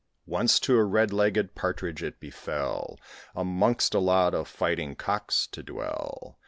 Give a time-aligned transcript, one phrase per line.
[0.25, 2.99] Once to a red legged Partridge it befell
[3.35, 6.39] Amongst a lot of fighting Cocks to dwell.